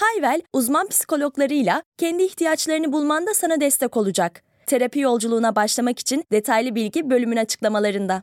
[0.00, 4.42] Hayvel, uzman psikologlarıyla kendi ihtiyaçlarını bulmanda sana destek olacak.
[4.66, 8.22] Terapi yolculuğuna başlamak için detaylı bilgi bölümün açıklamalarında.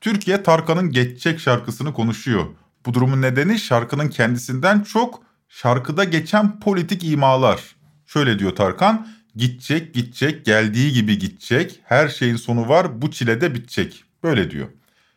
[0.00, 2.46] Türkiye Tarkan'ın Geçecek şarkısını konuşuyor.
[2.86, 7.76] Bu durumun nedeni şarkının kendisinden çok şarkıda geçen politik imalar.
[8.06, 14.04] Şöyle diyor Tarkan, gidecek gidecek geldiği gibi gidecek, her şeyin sonu var bu çilede bitecek.
[14.22, 14.68] Böyle diyor.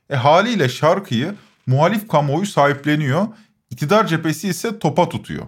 [0.09, 1.35] E haliyle şarkıyı
[1.67, 3.27] muhalif kamuoyu sahipleniyor,
[3.69, 5.45] iktidar cephesi ise topa tutuyor.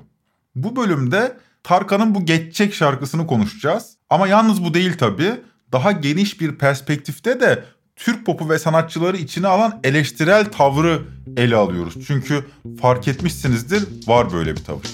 [0.55, 3.97] Bu bölümde Tarkan'ın bu Geçecek şarkısını konuşacağız.
[4.09, 5.33] Ama yalnız bu değil tabii.
[5.71, 7.63] Daha geniş bir perspektifte de
[7.95, 11.01] Türk popu ve sanatçıları içine alan eleştirel tavrı
[11.37, 11.93] ele alıyoruz.
[12.07, 12.45] Çünkü
[12.81, 14.87] fark etmişsinizdir var böyle bir tavır.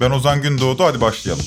[0.00, 1.44] Ben Ozan Gündoğdu hadi başlayalım.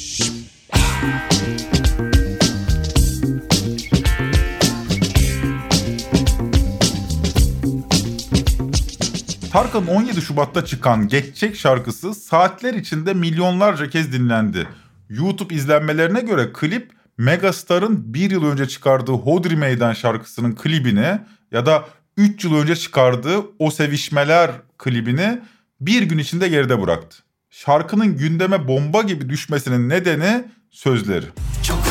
[9.54, 14.68] Tarkan'ın 17 Şubat'ta çıkan Geçecek şarkısı saatler içinde milyonlarca kez dinlendi.
[15.10, 21.20] YouTube izlenmelerine göre klip Megastar'ın bir yıl önce çıkardığı Hodri Meydan şarkısının klibini
[21.52, 21.86] ya da
[22.18, 25.40] 3 yıl önce çıkardığı O Sevişmeler klibini
[25.82, 27.18] bir gün içinde geride bıraktı.
[27.50, 31.26] Şarkının gündeme bomba gibi düşmesinin nedeni sözleri.
[31.64, 31.83] Çok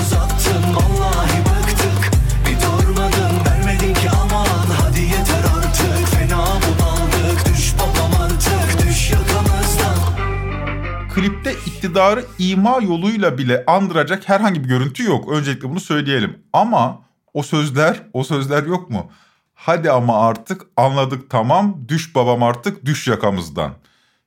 [11.23, 15.33] Klipte iktidarı ima yoluyla bile andıracak herhangi bir görüntü yok.
[15.33, 16.39] Öncelikle bunu söyleyelim.
[16.53, 17.03] Ama
[17.35, 19.11] o sözler, o sözler yok mu?
[19.55, 23.73] Hadi ama artık anladık tamam düş babam artık düş yakamızdan.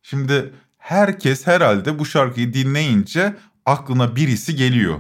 [0.02, 5.00] Şimdi herkes herhalde bu şarkıyı dinleyince aklına birisi geliyor.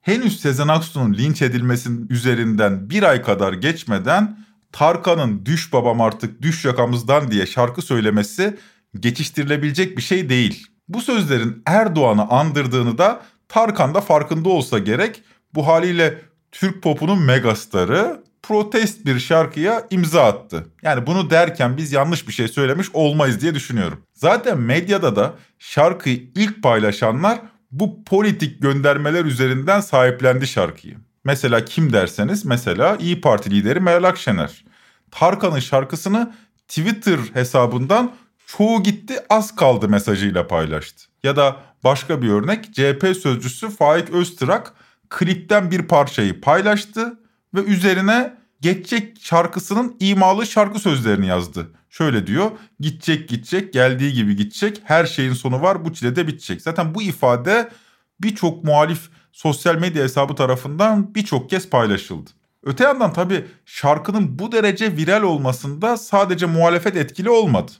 [0.00, 4.38] Henüz Sezen Aksu'nun linç edilmesinin üzerinden bir ay kadar geçmeden
[4.72, 8.58] Tarkan'ın düş babam artık düş yakamızdan diye şarkı söylemesi
[9.00, 10.69] geçiştirilebilecek bir şey değil.
[10.90, 15.22] Bu sözlerin Erdoğan'ı andırdığını da Tarkan da farkında olsa gerek.
[15.54, 20.66] Bu haliyle Türk popunun megastarı protest bir şarkıya imza attı.
[20.82, 24.02] Yani bunu derken biz yanlış bir şey söylemiş olmayız diye düşünüyorum.
[24.14, 27.38] Zaten medyada da şarkıyı ilk paylaşanlar
[27.70, 30.96] bu politik göndermeler üzerinden sahiplendi şarkıyı.
[31.24, 34.64] Mesela kim derseniz mesela İyi Parti lideri Meral Akşener.
[35.10, 36.34] Tarkan'ın şarkısını
[36.68, 38.12] Twitter hesabından
[38.56, 41.04] çoğu gitti az kaldı mesajıyla paylaştı.
[41.22, 44.74] Ya da başka bir örnek CHP sözcüsü Faik Öztrak
[45.08, 47.18] klipten bir parçayı paylaştı
[47.54, 51.70] ve üzerine geçecek şarkısının imalı şarkı sözlerini yazdı.
[51.90, 52.50] Şöyle diyor
[52.80, 56.62] gidecek gidecek geldiği gibi gidecek her şeyin sonu var bu çile de bitecek.
[56.62, 57.68] Zaten bu ifade
[58.20, 62.30] birçok muhalif sosyal medya hesabı tarafından birçok kez paylaşıldı.
[62.62, 67.72] Öte yandan tabii şarkının bu derece viral olmasında sadece muhalefet etkili olmadı.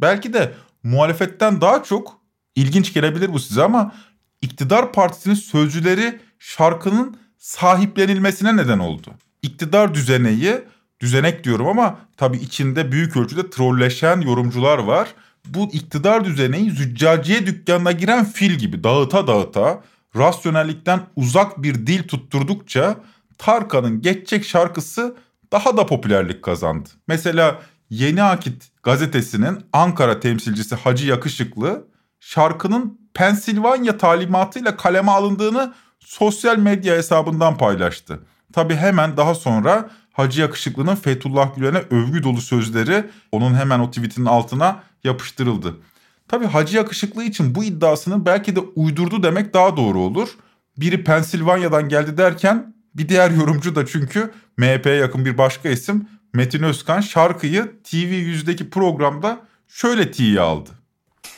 [0.00, 2.18] Belki de muhalefetten daha çok
[2.54, 3.94] ilginç gelebilir bu size ama
[4.42, 9.10] iktidar partisinin sözcüleri şarkının sahiplenilmesine neden oldu.
[9.42, 10.54] İktidar düzeneyi,
[11.00, 15.08] düzenek diyorum ama tabii içinde büyük ölçüde trolleşen yorumcular var.
[15.44, 19.82] Bu iktidar düzeneyi züccaciye dükkanına giren fil gibi dağıta dağıta
[20.16, 22.96] rasyonellikten uzak bir dil tutturdukça
[23.38, 25.16] Tarkan'ın Geçecek şarkısı
[25.52, 26.88] daha da popülerlik kazandı.
[27.08, 31.86] Mesela Yeni Akit gazetesinin Ankara temsilcisi Hacı Yakışıklı
[32.20, 38.20] şarkının Pensilvanya talimatıyla kaleme alındığını sosyal medya hesabından paylaştı.
[38.52, 44.26] Tabi hemen daha sonra Hacı Yakışıklı'nın Fethullah Gülen'e övgü dolu sözleri onun hemen o tweetinin
[44.26, 45.76] altına yapıştırıldı.
[46.28, 50.28] Tabi Hacı Yakışıklı için bu iddiasını belki de uydurdu demek daha doğru olur.
[50.76, 56.62] Biri Pensilvanya'dan geldi derken bir diğer yorumcu da çünkü MHP'ye yakın bir başka isim Metin
[56.62, 60.70] Özkan şarkıyı TV100'deki programda şöyle tiye aldı.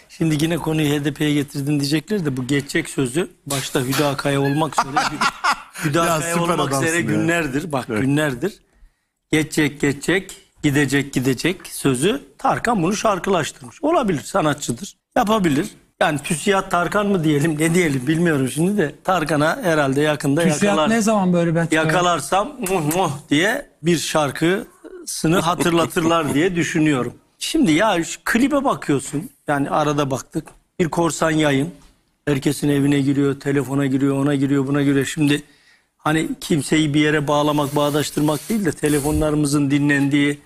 [0.08, 5.04] Şimdi yine konuyu HDP'ye getirdin diyecekler de bu geçecek sözü başta Hüdakaya olmak üzere
[5.84, 8.02] Hüdakaya olmak üzere günlerdir bak evet.
[8.02, 8.60] günlerdir
[9.32, 13.82] geçecek geçecek gidecek gidecek sözü Tarkan bunu şarkılaştırmış.
[13.82, 15.68] Olabilir sanatçıdır yapabilir.
[16.00, 20.90] Yani TÜSİAD Tarkan mı diyelim ne diyelim bilmiyorum şimdi de Tarkan'a herhalde yakında yakalar.
[20.90, 23.96] ne zaman böyle ben Yakalarsam muh muh diye bir
[25.10, 27.14] şarkısını hatırlatırlar diye düşünüyorum.
[27.38, 29.30] Şimdi ya şu klibe bakıyorsun.
[29.48, 30.48] Yani arada baktık.
[30.78, 31.70] Bir korsan yayın.
[32.24, 35.04] Herkesin evine giriyor, telefona giriyor, ona giriyor, buna giriyor.
[35.04, 35.42] Şimdi
[35.98, 40.38] hani kimseyi bir yere bağlamak, bağdaştırmak değil de telefonlarımızın dinlendiği,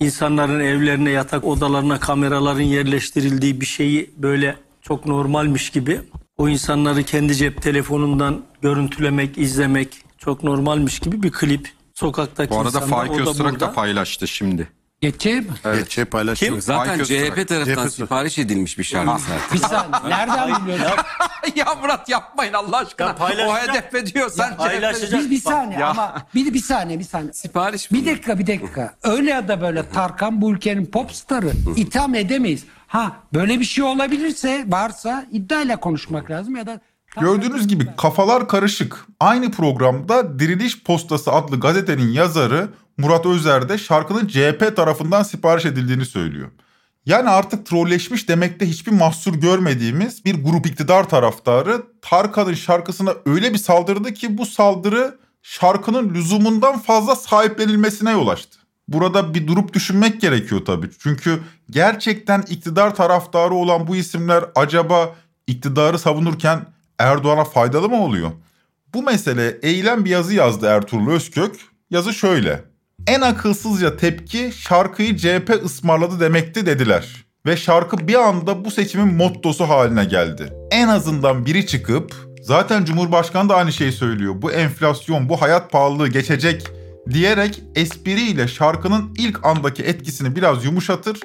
[0.00, 6.00] insanların evlerine, yatak odalarına kameraların yerleştirildiği bir şeyi böyle çok normalmiş gibi
[6.38, 11.79] o insanları kendi cep telefonundan görüntülemek, izlemek çok normalmiş gibi bir klip.
[12.04, 13.60] Sokaktaki Bu arada insanlar, Faik da Öztürk burada.
[13.60, 14.68] da paylaştı şimdi.
[15.00, 15.50] Geçeyim mi?
[15.64, 15.90] Evet.
[15.90, 16.52] Şey paylaşıyor.
[16.52, 16.62] Kim?
[16.62, 17.18] Zaten Faik Öztürk.
[17.26, 17.90] CHP CHP tarafından tarafı.
[17.90, 19.38] sipariş edilmiş bir şarkı zaten.
[19.52, 20.16] Bir saniye.
[20.16, 20.96] Nereden biliyorsun?
[21.54, 23.06] ya Murat yapmayın Allah aşkına.
[23.08, 23.50] Ya paylaşacağım.
[23.50, 25.24] o hedefe diyorsan paylaşacağım.
[25.24, 25.88] Bir, bir saniye Ya.
[25.88, 27.32] ama bir, bir saniye bir saniye.
[27.32, 28.12] Sipariş Bir bunlar.
[28.14, 28.94] dakika bir dakika.
[29.02, 31.52] Öyle ya da böyle Tarkan bu ülkenin pop starı.
[31.76, 32.64] İtham edemeyiz.
[32.86, 36.80] Ha böyle bir şey olabilirse varsa iddiayla konuşmak lazım ya da
[37.16, 39.06] Gördüğünüz gibi kafalar karışık.
[39.20, 42.68] Aynı programda Diriliş Postası adlı gazetenin yazarı
[42.98, 46.50] Murat Özer de şarkının CHP tarafından sipariş edildiğini söylüyor.
[47.06, 53.58] Yani artık trolleşmiş demekte hiçbir mahsur görmediğimiz bir grup iktidar taraftarı Tarkan'ın şarkısına öyle bir
[53.58, 58.58] saldırdı ki bu saldırı şarkının lüzumundan fazla sahiplenilmesine yol açtı.
[58.88, 60.90] Burada bir durup düşünmek gerekiyor tabii.
[60.98, 61.40] Çünkü
[61.70, 65.14] gerçekten iktidar taraftarı olan bu isimler acaba
[65.46, 66.66] iktidarı savunurken
[67.00, 68.30] Erdoğan'a faydalı mı oluyor?
[68.94, 71.56] Bu mesele eğilen bir yazı yazdı Ertuğrul Özkök.
[71.90, 72.64] Yazı şöyle.
[73.06, 77.24] En akılsızca tepki şarkıyı CHP ısmarladı demekti dediler.
[77.46, 80.52] Ve şarkı bir anda bu seçimin mottosu haline geldi.
[80.70, 84.34] En azından biri çıkıp zaten Cumhurbaşkanı da aynı şeyi söylüyor.
[84.42, 86.66] Bu enflasyon, bu hayat pahalılığı geçecek
[87.10, 91.20] diyerek espriyle şarkının ilk andaki etkisini biraz yumuşatır.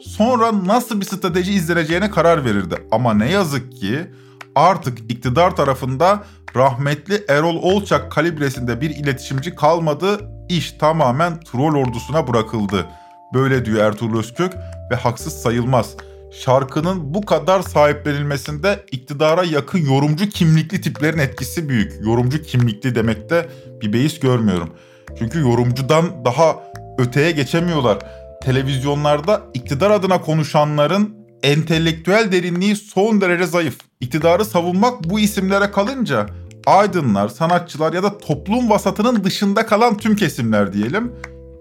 [0.00, 2.74] Sonra nasıl bir strateji izleneceğine karar verirdi.
[2.90, 4.06] Ama ne yazık ki
[4.54, 6.24] artık iktidar tarafında
[6.56, 10.20] rahmetli Erol Olçak kalibresinde bir iletişimci kalmadı.
[10.48, 12.86] İş tamamen troll ordusuna bırakıldı.
[13.34, 14.54] Böyle diyor Ertuğrul Özkök
[14.90, 15.96] ve haksız sayılmaz.
[16.32, 21.92] Şarkının bu kadar sahiplenilmesinde iktidara yakın yorumcu kimlikli tiplerin etkisi büyük.
[22.06, 23.48] Yorumcu kimlikli demekte
[23.80, 24.70] bir beis görmüyorum.
[25.18, 26.56] Çünkü yorumcudan daha
[26.98, 27.98] öteye geçemiyorlar.
[28.42, 33.78] Televizyonlarda iktidar adına konuşanların entelektüel derinliği son derece zayıf.
[34.00, 36.26] İktidarı savunmak bu isimlere kalınca
[36.66, 41.12] aydınlar, sanatçılar ya da toplum vasatının dışında kalan tüm kesimler diyelim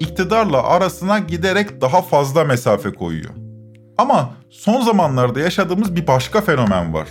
[0.01, 3.30] iktidarla arasına giderek daha fazla mesafe koyuyor.
[3.98, 7.07] Ama son zamanlarda yaşadığımız bir başka fenomen var.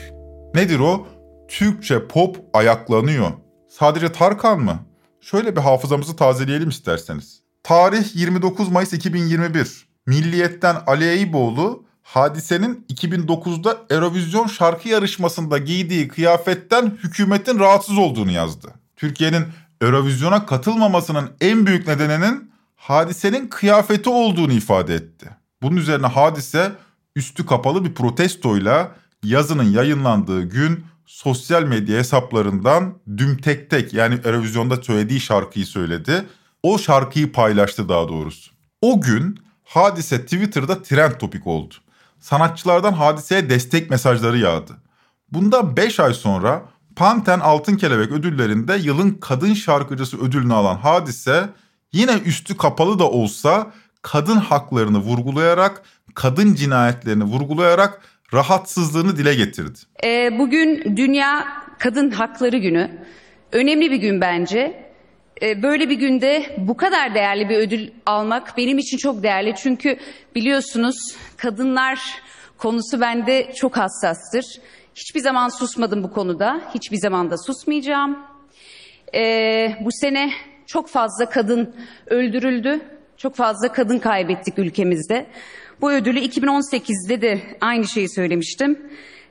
[0.55, 1.06] Nedir o?
[1.49, 3.31] Türkçe pop ayaklanıyor.
[3.69, 4.78] Sadece Tarkan mı?
[5.20, 7.43] Şöyle bir hafızamızı tazeleyelim isterseniz.
[7.62, 9.88] Tarih 29 Mayıs 2021.
[10.06, 11.84] Milliyetten Ali Eyüboğlu
[12.14, 18.74] Hadise'nin 2009'da Eurovision şarkı yarışmasında giydiği kıyafetten hükümetin rahatsız olduğunu yazdı.
[18.96, 19.44] Türkiye'nin
[19.80, 25.30] Eurovision'a katılmamasının en büyük nedeninin Hadise'nin kıyafeti olduğunu ifade etti.
[25.62, 26.72] Bunun üzerine Hadise
[27.16, 34.76] üstü kapalı bir protestoyla yazının yayınlandığı gün sosyal medya hesaplarından düm tek tek yani Eurovision'da
[34.82, 36.26] söylediği şarkıyı söyledi.
[36.62, 38.50] O şarkıyı paylaştı daha doğrusu.
[38.82, 41.74] O gün Hadise Twitter'da trend topik oldu.
[42.20, 44.72] Sanatçılardan hadiseye destek mesajları yağdı.
[45.32, 46.62] Bundan 5 ay sonra
[46.96, 51.49] Panten Altın Kelebek ödüllerinde yılın kadın şarkıcısı ödülünü alan Hadise
[51.93, 53.72] yine üstü kapalı da olsa
[54.02, 55.82] kadın haklarını vurgulayarak,
[56.14, 58.02] kadın cinayetlerini vurgulayarak
[58.34, 59.78] rahatsızlığını dile getirdi.
[60.04, 61.44] Ee, Bugün Dünya
[61.78, 62.90] Kadın Hakları Günü.
[63.52, 64.89] Önemli bir gün bence.
[65.42, 69.54] Ee, Böyle bir günde bu kadar değerli bir ödül almak benim için çok değerli.
[69.56, 69.97] Çünkü
[70.35, 70.97] biliyorsunuz
[71.37, 72.00] kadınlar
[72.59, 74.44] konusu bende çok hassastır.
[74.94, 76.61] Hiçbir zaman susmadım bu konuda.
[76.75, 78.18] Hiçbir zaman da susmayacağım.
[79.14, 80.30] Ee, bu sene
[80.66, 81.75] çok fazla kadın
[82.06, 82.80] öldürüldü.
[83.16, 85.26] Çok fazla kadın kaybettik ülkemizde.
[85.80, 88.78] Bu ödülü 2018'de de aynı şeyi söylemiştim.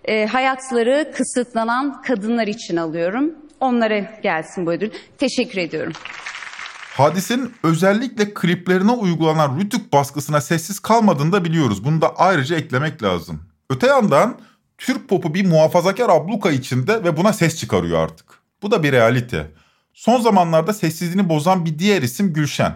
[0.06, 3.36] Ee, hayatları kısıtlanan kadınlar için alıyorum.
[3.60, 4.90] Onlara gelsin bu ödül.
[5.18, 5.94] Teşekkür ediyorum.
[6.98, 11.86] Hadisenin özellikle kliplerine uygulanan Rütük baskısına sessiz kalmadığını da biliyoruz.
[11.86, 13.42] Bunu da ayrıca eklemek lazım.
[13.70, 14.40] Öte yandan
[14.78, 18.26] Türk popu bir muhafazakar abluka içinde ve buna ses çıkarıyor artık.
[18.62, 19.52] Bu da bir realite.
[19.94, 22.74] Son zamanlarda sessizliğini bozan bir diğer isim Gülşen.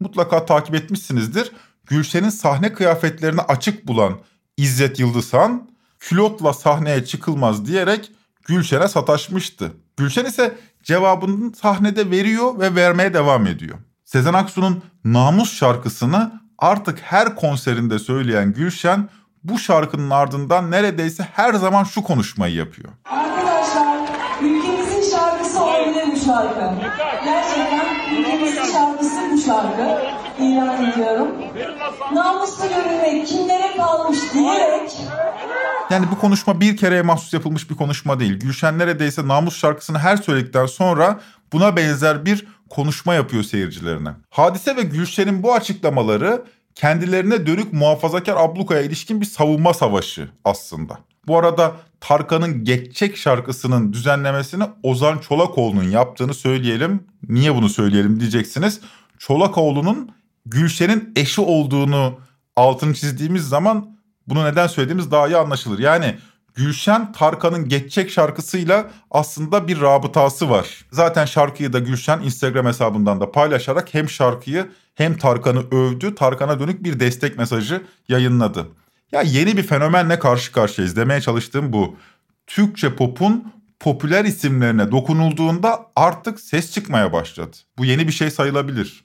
[0.00, 1.52] Mutlaka takip etmişsinizdir.
[1.86, 4.18] Gülşen'in sahne kıyafetlerini açık bulan
[4.56, 8.12] İzzet Yıldızhan, külotla sahneye çıkılmaz diyerek
[8.44, 9.72] Gülşen'e sataşmıştı.
[9.96, 13.78] Gülşen ise cevabını sahnede veriyor ve vermeye devam ediyor.
[14.04, 19.08] Sezen Aksu'nun Namus şarkısını artık her konserinde söyleyen Gülşen
[19.44, 22.88] bu şarkının ardından neredeyse her zaman şu konuşmayı yapıyor.
[23.04, 23.98] Arkadaşlar
[24.42, 26.74] ülkemizin şarkısı olabilir bu şarkı.
[27.24, 27.86] Gerçekten
[28.18, 30.23] ülkemizin şarkısı bu şarkı.
[30.40, 31.28] İlan ediyorum.
[32.12, 35.00] Namuslu görünmek kimlere kalmış diyerek
[35.90, 38.32] Yani bu konuşma bir kereye mahsus yapılmış bir konuşma değil.
[38.32, 41.20] Gülşen neredeyse Namus şarkısını her söyledikten sonra
[41.52, 44.08] buna benzer bir konuşma yapıyor seyircilerine.
[44.30, 50.98] Hadise ve Gülşen'in bu açıklamaları kendilerine dönük muhafazakar ablukaya ilişkin bir savunma savaşı aslında.
[51.26, 57.06] Bu arada Tarkan'ın Geçecek şarkısının düzenlemesini Ozan Çolakoğlu'nun yaptığını söyleyelim.
[57.28, 58.80] Niye bunu söyleyelim diyeceksiniz.
[59.18, 60.10] Çolakoğlu'nun
[60.46, 62.20] Gülşen'in eşi olduğunu
[62.56, 65.78] altını çizdiğimiz zaman bunu neden söylediğimiz daha iyi anlaşılır.
[65.78, 66.18] Yani
[66.54, 70.84] Gülşen Tarkan'ın Geçecek şarkısıyla aslında bir rabıtası var.
[70.90, 76.14] Zaten şarkıyı da Gülşen Instagram hesabından da paylaşarak hem şarkıyı hem Tarkan'ı övdü.
[76.14, 78.68] Tarkan'a dönük bir destek mesajı yayınladı.
[79.12, 81.96] Ya yeni bir fenomenle karşı karşıyayız demeye çalıştığım bu.
[82.46, 87.56] Türkçe pop'un popüler isimlerine dokunulduğunda artık ses çıkmaya başladı.
[87.78, 89.04] Bu yeni bir şey sayılabilir.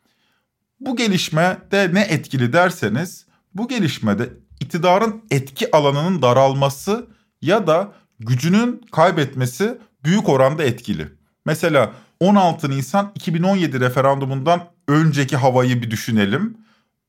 [0.79, 7.07] Bu gelişme de ne etkili derseniz bu gelişmede iktidarın etki alanının daralması
[7.41, 11.07] ya da gücünün kaybetmesi büyük oranda etkili.
[11.45, 16.57] Mesela 16 Nisan 2017 referandumundan önceki havayı bir düşünelim.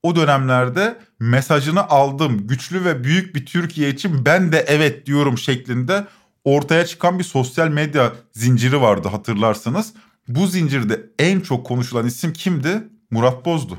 [0.03, 6.07] O dönemlerde mesajını aldım güçlü ve büyük bir Türkiye için ben de evet diyorum şeklinde
[6.43, 9.93] ortaya çıkan bir sosyal medya zinciri vardı hatırlarsınız.
[10.27, 12.83] Bu zincirde en çok konuşulan isim kimdi?
[13.11, 13.77] Murat Boz'du.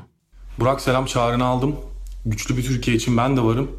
[0.59, 1.75] Burak selam çağrını aldım.
[2.25, 3.71] Güçlü bir Türkiye için ben de varım.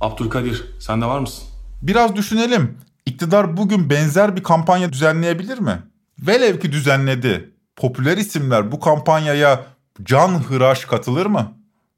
[0.00, 1.44] Abdülkadir sen de var mısın?
[1.82, 2.78] Biraz düşünelim.
[3.06, 5.82] İktidar bugün benzer bir kampanya düzenleyebilir mi?
[6.18, 7.50] Velev ki düzenledi.
[7.76, 9.66] Popüler isimler bu kampanyaya
[10.02, 11.52] can hıraş katılır mı?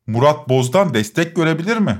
[0.06, 1.98] Murat Boz'dan destek görebilir mi?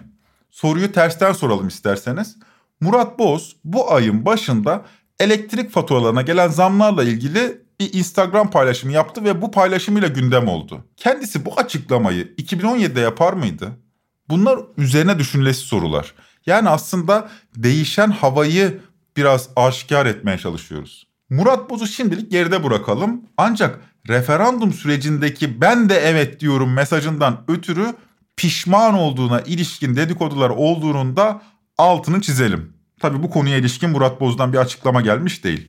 [0.51, 2.37] Soruyu tersten soralım isterseniz.
[2.81, 4.85] Murat Boz bu ayın başında
[5.21, 10.85] elektrik faturalarına gelen zamlarla ilgili bir Instagram paylaşımı yaptı ve bu paylaşımıyla gündem oldu.
[10.97, 13.71] Kendisi bu açıklamayı 2017'de yapar mıydı?
[14.29, 16.15] Bunlar üzerine düşünülesi sorular.
[16.47, 18.81] Yani aslında değişen havayı
[19.17, 21.07] biraz aşikar etmeye çalışıyoruz.
[21.31, 23.23] Murat Boz'u şimdilik geride bırakalım.
[23.37, 27.87] Ancak referandum sürecindeki ben de evet diyorum mesajından ötürü
[28.37, 31.43] pişman olduğuna ilişkin dedikodular olduğunun da
[31.79, 32.73] altını çizelim.
[33.01, 35.69] Tabi bu konuya ilişkin Murat Boz'dan bir açıklama gelmiş değil.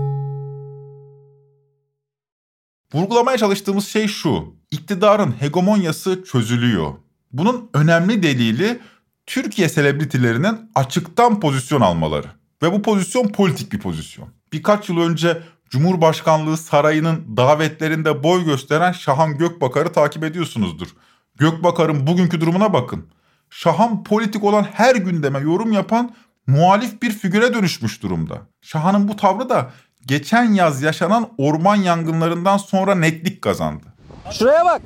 [2.93, 4.55] Vurgulamaya çalıştığımız şey şu.
[4.71, 6.93] İktidarın hegemonyası çözülüyor.
[7.31, 8.79] Bunun önemli delili
[9.25, 12.27] Türkiye selebritilerinin açıktan pozisyon almaları.
[12.63, 14.29] Ve bu pozisyon politik bir pozisyon.
[14.53, 20.87] Birkaç yıl önce Cumhurbaşkanlığı sarayının davetlerinde boy gösteren Şahan Gökbakar'ı takip ediyorsunuzdur.
[21.35, 23.07] Gökbakar'ın bugünkü durumuna bakın.
[23.49, 26.15] Şahan politik olan her gündeme yorum yapan
[26.47, 28.41] muhalif bir figüre dönüşmüş durumda.
[28.61, 29.71] Şahan'ın bu tavrı da
[30.05, 33.85] geçen yaz yaşanan orman yangınlarından sonra netlik kazandı.
[34.31, 34.81] Şuraya bak.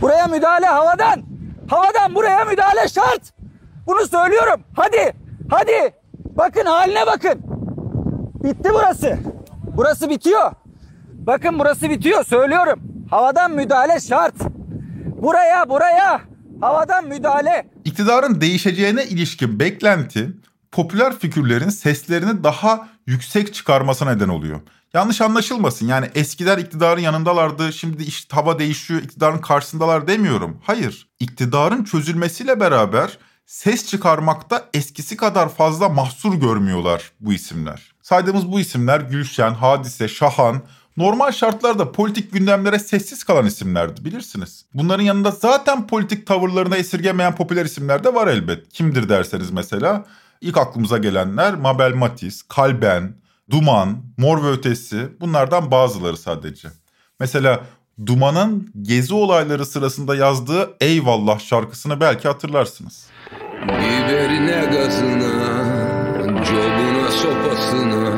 [0.00, 1.22] Buraya müdahale havadan.
[1.70, 3.22] Havadan buraya müdahale şart.
[3.86, 4.60] Bunu söylüyorum.
[4.76, 5.12] Hadi.
[5.50, 5.94] Hadi.
[6.14, 7.40] Bakın haline bakın.
[8.44, 9.18] Bitti burası.
[9.76, 10.52] Burası bitiyor.
[11.12, 12.80] Bakın burası bitiyor söylüyorum.
[13.10, 14.34] Havadan müdahale şart.
[15.22, 16.20] Buraya buraya.
[16.60, 17.66] Havadan müdahale.
[17.84, 20.30] İktidarın değişeceğine ilişkin beklenti
[20.72, 24.60] popüler figürlerin seslerini daha yüksek çıkarmasına neden oluyor.
[24.94, 30.60] Yanlış anlaşılmasın yani eskiler iktidarın yanındalardı şimdi iş hava değişiyor iktidarın karşısındalar demiyorum.
[30.62, 37.92] Hayır iktidarın çözülmesiyle beraber ses çıkarmakta eskisi kadar fazla mahsur görmüyorlar bu isimler.
[38.02, 40.62] Saydığımız bu isimler Gülşen, Hadise, Şahan
[40.96, 44.64] normal şartlarda politik gündemlere sessiz kalan isimlerdi bilirsiniz.
[44.74, 48.72] Bunların yanında zaten politik tavırlarına esirgemeyen popüler isimler de var elbet.
[48.72, 50.04] Kimdir derseniz mesela
[50.42, 53.16] İlk aklımıza gelenler Mabel Matiz, Kalben,
[53.50, 56.68] Duman, Mor ve Ötesi bunlardan bazıları sadece.
[57.20, 57.60] Mesela
[58.06, 63.06] Duman'ın gezi olayları sırasında yazdığı Eyvallah şarkısını belki hatırlarsınız.
[63.62, 65.64] Biberine gazına,
[66.44, 68.12] cobuna sopasına,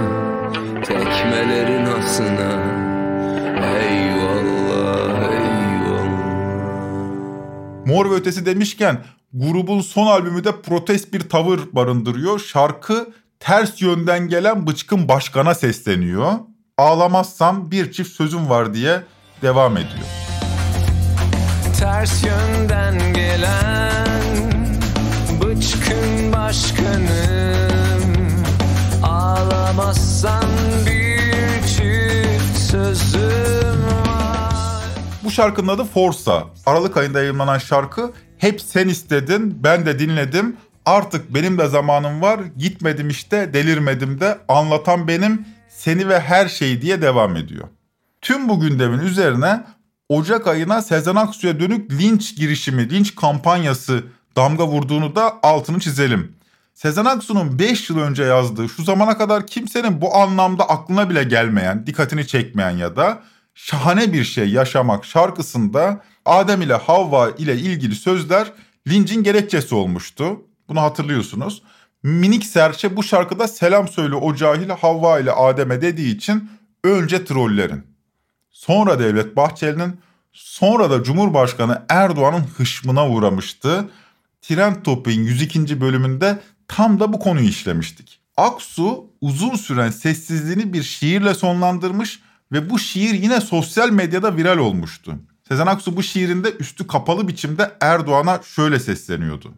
[0.84, 1.14] tek
[1.44, 2.50] gecelerin hasına
[3.80, 6.26] Eyvallah eyvallah
[7.86, 9.04] Mor ve Ötesi demişken
[9.34, 12.38] grubun son albümü de protest bir tavır barındırıyor.
[12.38, 16.32] Şarkı ters yönden gelen bıçkın başkana sesleniyor.
[16.78, 19.02] Ağlamazsam bir çift sözüm var diye
[19.42, 20.06] devam ediyor.
[21.78, 24.08] Ters yönden gelen
[25.42, 28.14] bıçkın başkanım
[29.02, 30.44] Ağlamazsan
[30.86, 34.84] bir çift sözüm var
[35.24, 36.44] Bu şarkının adı Forsa.
[36.66, 38.12] Aralık ayında yayınlanan şarkı
[38.44, 40.56] hep sen istedin, ben de dinledim.
[40.86, 46.82] Artık benim de zamanım var, gitmedim işte, delirmedim de, anlatan benim, seni ve her şeyi
[46.82, 47.68] diye devam ediyor.
[48.20, 49.64] Tüm bu gündemin üzerine
[50.08, 54.04] Ocak ayına Sezen Aksu'ya dönük linç girişimi, linç kampanyası
[54.36, 56.36] damga vurduğunu da altını çizelim.
[56.74, 61.86] Sezen Aksu'nun 5 yıl önce yazdığı şu zamana kadar kimsenin bu anlamda aklına bile gelmeyen,
[61.86, 63.22] dikkatini çekmeyen ya da
[63.54, 68.52] şahane bir şey yaşamak şarkısında Adem ile Havva ile ilgili sözler
[68.88, 70.40] lincin gerekçesi olmuştu.
[70.68, 71.62] Bunu hatırlıyorsunuz.
[72.02, 76.50] Minik serçe bu şarkıda selam söyle o cahil Havva ile Adem'e dediği için
[76.84, 77.86] önce trollerin.
[78.50, 80.00] Sonra Devlet Bahçeli'nin
[80.32, 83.88] sonra da Cumhurbaşkanı Erdoğan'ın hışmına uğramıştı.
[84.42, 85.80] Trend Topik'in 102.
[85.80, 88.20] bölümünde tam da bu konuyu işlemiştik.
[88.36, 92.20] Aksu uzun süren sessizliğini bir şiirle sonlandırmış
[92.52, 95.18] ve bu şiir yine sosyal medyada viral olmuştu.
[95.48, 99.54] Sezen Aksu bu şiirinde üstü kapalı biçimde Erdoğan'a şöyle sesleniyordu.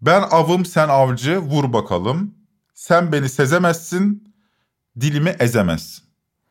[0.00, 2.34] Ben avım sen avcı vur bakalım.
[2.74, 4.34] Sen beni sezemezsin,
[5.00, 6.04] dilimi ezemezsin.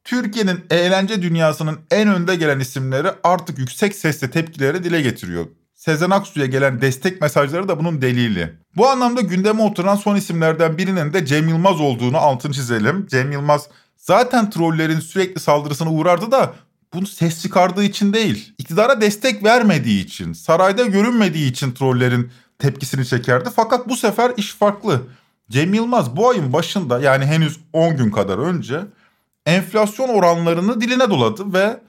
[0.03, 5.45] Türkiye'nin eğlence dünyasının en önde gelen isimleri artık yüksek sesle tepkileri dile getiriyor.
[5.73, 8.53] Sezen Aksu'ya gelen destek mesajları da bunun delili.
[8.75, 13.07] Bu anlamda gündeme oturan son isimlerden birinin de Cem Yılmaz olduğunu altını çizelim.
[13.07, 16.53] Cem Yılmaz zaten trollerin sürekli saldırısına uğrardı da
[16.93, 18.53] bunu ses çıkardığı için değil.
[18.57, 23.49] İktidara destek vermediği için, sarayda görünmediği için trollerin tepkisini çekerdi.
[23.55, 25.01] Fakat bu sefer iş farklı.
[25.49, 28.81] Cem Yılmaz bu ayın başında yani henüz 10 gün kadar önce
[29.45, 31.79] enflasyon oranlarını diline doladı ve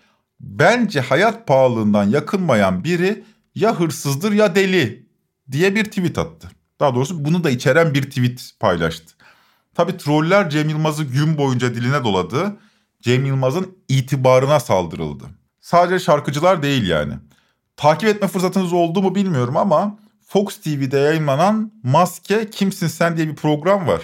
[0.41, 3.25] bence hayat pahalılığından yakınmayan biri
[3.55, 5.07] ya hırsızdır ya deli
[5.53, 6.51] diye bir tweet attı.
[6.81, 9.15] Daha doğrusu bunu da içeren bir tweet paylaştı.
[9.75, 12.57] Tabi troller Cem Yılmaz'ı gün boyunca diline doladı.
[13.05, 15.25] Cem Yılmaz'ın itibarına saldırıldı.
[15.61, 17.15] Sadece şarkıcılar değil yani.
[17.77, 23.37] Takip etme fırsatınız oldu mu bilmiyorum ama Fox TV'de yayınlanan Maske Kimsin Sen diye bir
[23.37, 24.01] program var.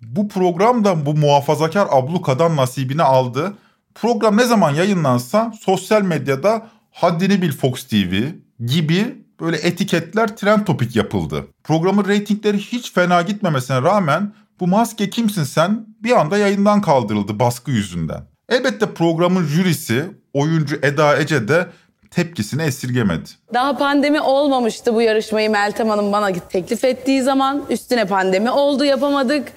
[0.00, 3.54] Bu program da bu muhafazakar ablukadan nasibini aldı.
[3.94, 8.22] Program ne zaman yayınlansa sosyal medyada haddini bil Fox TV
[8.66, 11.46] gibi böyle etiketler trend topik yapıldı.
[11.64, 17.70] Programın reytingleri hiç fena gitmemesine rağmen bu maske kimsin sen bir anda yayından kaldırıldı baskı
[17.70, 18.35] yüzünden.
[18.48, 20.04] Elbette programın jürisi
[20.34, 21.66] oyuncu Eda Ece de
[22.10, 23.28] tepkisini esirgemedi.
[23.54, 27.64] Daha pandemi olmamıştı bu yarışmayı Meltem Hanım bana teklif ettiği zaman.
[27.70, 29.48] Üstüne pandemi oldu yapamadık.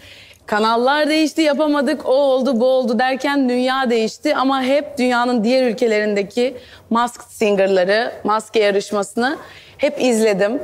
[0.46, 2.06] Kanallar değişti yapamadık.
[2.06, 4.36] O oldu bu oldu derken dünya değişti.
[4.36, 6.58] Ama hep dünyanın diğer ülkelerindeki
[6.90, 9.38] Masked Singer'ları, maske yarışmasını
[9.78, 10.60] hep izledim.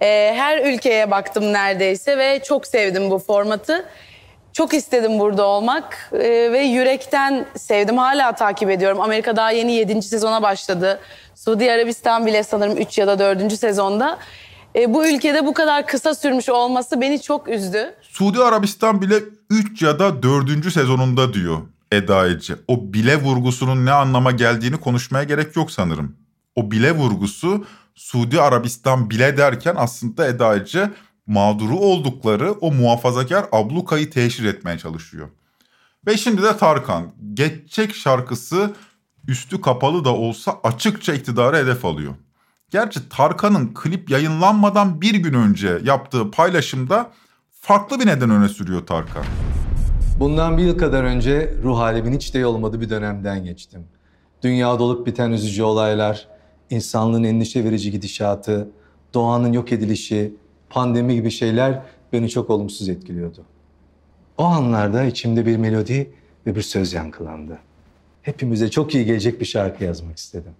[0.00, 3.84] Ee, her ülkeye baktım neredeyse ve çok sevdim bu formatı.
[4.54, 7.98] Çok istedim burada olmak ee, ve yürekten sevdim.
[7.98, 9.00] Hala takip ediyorum.
[9.00, 10.02] Amerika daha yeni 7.
[10.02, 11.00] sezona başladı.
[11.34, 13.52] Suudi Arabistan bile sanırım 3 ya da 4.
[13.52, 14.18] sezonda.
[14.76, 17.94] Ee, bu ülkede bu kadar kısa sürmüş olması beni çok üzdü.
[18.02, 19.14] Suudi Arabistan bile
[19.50, 20.72] 3 ya da 4.
[20.72, 21.58] sezonunda diyor
[21.92, 22.54] Eda Ece.
[22.68, 26.16] O bile vurgusunun ne anlama geldiğini konuşmaya gerek yok sanırım.
[26.56, 27.64] O bile vurgusu
[27.94, 30.90] Suudi Arabistan bile derken aslında Eda Ece
[31.26, 35.28] mağduru oldukları o muhafazakar ablukayı teşhir etmeye çalışıyor.
[36.06, 37.12] Ve şimdi de Tarkan.
[37.34, 38.74] Geçecek şarkısı
[39.28, 42.14] üstü kapalı da olsa açıkça iktidarı hedef alıyor.
[42.70, 47.10] Gerçi Tarkan'ın klip yayınlanmadan bir gün önce yaptığı paylaşımda
[47.50, 49.24] farklı bir neden öne sürüyor Tarkan.
[50.20, 53.86] Bundan bir yıl kadar önce ruh halimin hiç de olmadığı bir dönemden geçtim.
[54.42, 56.28] Dünyada olup biten üzücü olaylar,
[56.70, 58.68] insanlığın endişe verici gidişatı,
[59.14, 60.34] doğanın yok edilişi,
[60.74, 61.82] pandemi gibi şeyler
[62.12, 63.44] beni çok olumsuz etkiliyordu.
[64.38, 66.10] O anlarda içimde bir melodi
[66.46, 67.58] ve bir söz yankılandı.
[68.22, 70.52] Hepimize çok iyi gelecek bir şarkı yazmak istedim.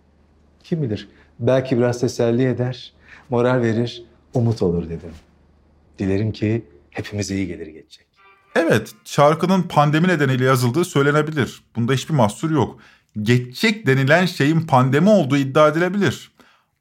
[0.65, 2.93] Kim bilir belki biraz teselli eder,
[3.31, 5.11] moral verir, umut olur dedim.
[5.99, 8.07] Dilerim ki hepimize iyi gelir geçecek.
[8.57, 11.65] Evet, şarkının pandemi nedeniyle yazıldığı söylenebilir.
[11.77, 12.79] Bunda hiçbir mahsur yok.
[13.23, 16.33] Geçecek denilen şeyin pandemi olduğu iddia edilebilir.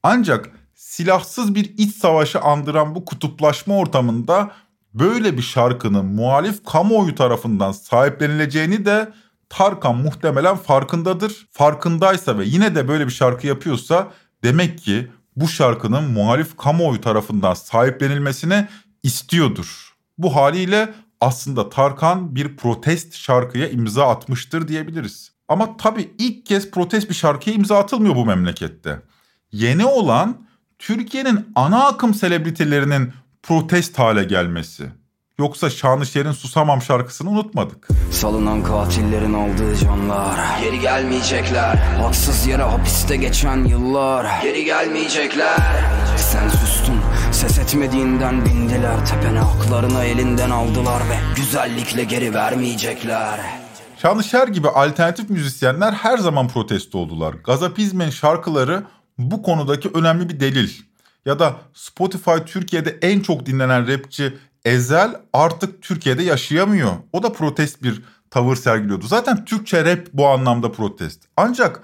[0.03, 0.49] Ancak
[0.93, 4.51] silahsız bir iç savaşı andıran bu kutuplaşma ortamında
[4.93, 9.13] böyle bir şarkının muhalif kamuoyu tarafından sahiplenileceğini de
[9.49, 11.47] Tarkan muhtemelen farkındadır.
[11.51, 14.11] Farkındaysa ve yine de böyle bir şarkı yapıyorsa
[14.43, 18.67] demek ki bu şarkının muhalif kamuoyu tarafından sahiplenilmesini
[19.03, 19.95] istiyordur.
[20.17, 25.31] Bu haliyle aslında Tarkan bir protest şarkıya imza atmıştır diyebiliriz.
[25.47, 29.01] Ama tabii ilk kez protest bir şarkıya imza atılmıyor bu memlekette.
[29.51, 30.52] Yeni olan
[30.83, 34.89] Türkiye'nin ana akım selebritelerinin protest hale gelmesi.
[35.39, 37.87] Yoksa Şanışer'in Susamam şarkısını unutmadık.
[38.11, 45.57] Salınan katillerin aldığı canlar Geri gelmeyecekler Haksız yere hapiste geçen yıllar Geri gelmeyecekler
[46.17, 53.39] Sen sustun Ses etmediğinden bindiler Tepene haklarını elinden aldılar Ve güzellikle geri vermeyecekler
[54.01, 57.33] Şanışer gibi alternatif müzisyenler her zaman protesto oldular.
[57.33, 58.83] Gazapizm'in şarkıları
[59.17, 60.69] bu konudaki önemli bir delil.
[61.25, 64.33] Ya da Spotify Türkiye'de en çok dinlenen rapçi
[64.65, 66.91] Ezel artık Türkiye'de yaşayamıyor.
[67.13, 69.07] O da protest bir tavır sergiliyordu.
[69.07, 71.23] Zaten Türkçe rap bu anlamda protest.
[71.37, 71.83] Ancak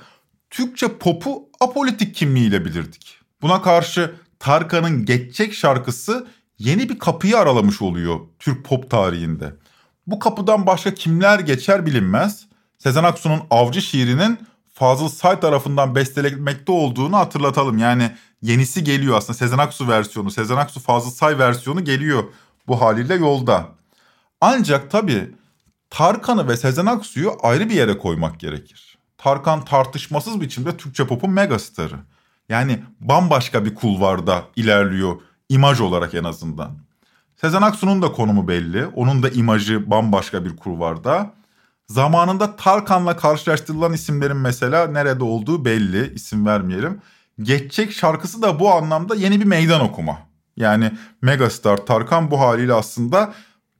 [0.50, 3.18] Türkçe popu apolitik kimliğiyle bilirdik.
[3.42, 6.28] Buna karşı Tarkan'ın Geçecek şarkısı
[6.60, 9.56] yeni bir kapıyı aralamış oluyor Türk pop tarihinde.
[10.08, 12.46] Bu kapıdan başka kimler geçer bilinmez.
[12.78, 14.40] Sezen Aksu'nun Avcı şiirinin
[14.80, 17.78] Fazıl Say tarafından bestelenmekte olduğunu hatırlatalım.
[17.78, 18.12] Yani
[18.42, 22.24] yenisi geliyor aslında Sezen Aksu versiyonu, Sezen Aksu Fazıl Say versiyonu geliyor
[22.68, 23.68] bu haliyle yolda.
[24.42, 25.32] Ancak tabii
[25.90, 28.98] Tarkan'ı ve Sezen Aksu'yu ayrı bir yere koymak gerekir.
[29.18, 31.96] Tarkan tartışmasız biçimde Türkçe pop'un megastarı.
[32.50, 36.72] Yani bambaşka bir kulvarda ilerliyor imaj olarak en azından.
[37.36, 38.86] Sezen Aksu'nun da konumu belli.
[38.86, 41.39] Onun da imajı bambaşka bir kulvarda.
[41.90, 46.14] Zamanında Tarkan'la karşılaştırılan isimlerin mesela nerede olduğu belli.
[46.14, 47.02] İsim vermeyelim.
[47.42, 50.20] Geçecek şarkısı da bu anlamda yeni bir meydan okuma.
[50.58, 53.34] Yani megastar Tarkan bu haliyle aslında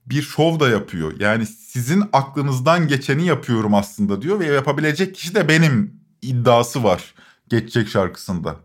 [0.06, 1.20] bir şov da yapıyor.
[1.20, 7.14] Yani sizin aklınızdan geçeni yapıyorum aslında diyor ve yapabilecek kişi de benim iddiası var
[7.48, 8.56] geçecek şarkısında.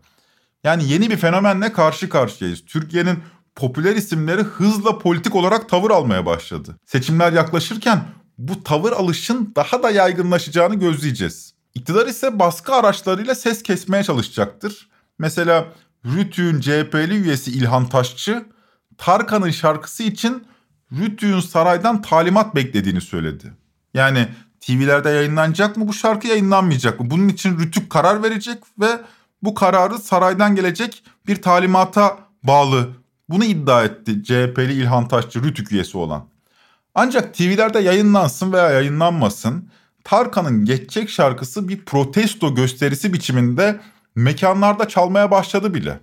[0.64, 2.64] Yani yeni bir fenomenle karşı karşıyayız.
[2.66, 3.18] Türkiye'nin
[3.54, 6.76] popüler isimleri hızla politik olarak tavır almaya başladı.
[6.86, 8.04] Seçimler yaklaşırken
[8.38, 11.54] bu tavır alışın daha da yaygınlaşacağını gözleyeceğiz.
[11.74, 14.88] İktidar ise baskı araçlarıyla ses kesmeye çalışacaktır.
[15.18, 15.66] Mesela
[16.04, 18.44] Rütü'nün CHP'li üyesi İlhan Taşçı,
[18.98, 20.46] Tarkan'ın şarkısı için
[20.92, 23.52] Rütü'nün saraydan talimat beklediğini söyledi.
[23.94, 24.28] Yani
[24.60, 27.10] TV'lerde yayınlanacak mı bu şarkı yayınlanmayacak mı?
[27.10, 29.00] Bunun için Rütük karar verecek ve
[29.42, 32.88] bu kararı saraydan gelecek bir talimata bağlı.
[33.28, 36.28] Bunu iddia etti CHP'li İlhan Taşçı Rütük üyesi olan.
[36.98, 39.70] Ancak TV'lerde yayınlansın veya yayınlanmasın
[40.04, 43.80] Tarkan'ın Geçecek şarkısı bir protesto gösterisi biçiminde
[44.14, 46.00] mekanlarda çalmaya başladı bile.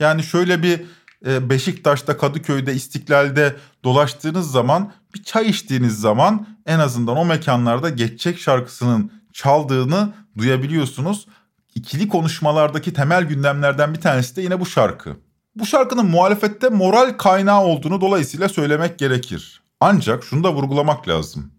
[0.00, 0.82] Yani şöyle bir
[1.26, 8.38] e, Beşiktaş'ta, Kadıköy'de, İstiklal'de dolaştığınız zaman bir çay içtiğiniz zaman en azından o mekanlarda Geçecek
[8.38, 11.26] şarkısının çaldığını duyabiliyorsunuz.
[11.74, 15.16] İkili konuşmalardaki temel gündemlerden bir tanesi de yine bu şarkı.
[15.56, 19.63] Bu şarkının muhalefette moral kaynağı olduğunu dolayısıyla söylemek gerekir.
[19.86, 21.52] Ancak şunu da vurgulamak lazım.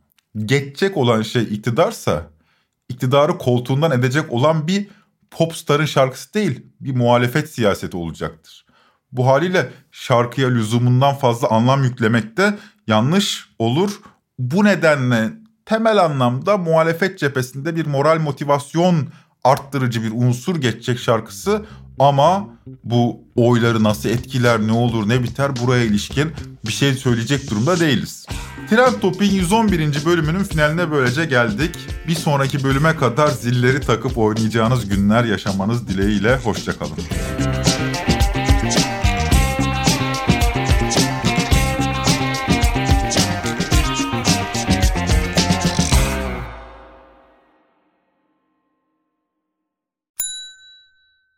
[0.46, 2.30] Geçecek olan şey iktidarsa
[2.90, 4.88] iktidarı koltuğundan edecek olan bir
[5.32, 8.66] popstarın şarkısı değil bir muhalefet siyaseti olacaktır.
[9.12, 12.58] Bu haliyle şarkıya lüzumundan fazla anlam yüklemek de
[12.88, 14.00] yanlış olur.
[14.40, 15.32] Bu nedenle
[15.66, 19.08] temel anlamda muhalefet cephesinde bir moral motivasyon
[19.44, 21.66] arttırıcı bir unsur geçecek şarkısı
[22.00, 22.48] ama
[22.84, 26.32] bu oyları nasıl etkiler, ne olur, ne biter buraya ilişkin
[26.68, 28.26] bir şey söyleyecek durumda değiliz.
[28.70, 30.06] Trend Topik'in 111.
[30.06, 31.76] bölümünün finaline böylece geldik.
[32.08, 36.98] Bir sonraki bölüme kadar zilleri takıp oynayacağınız günler yaşamanız dileğiyle hoşçakalın.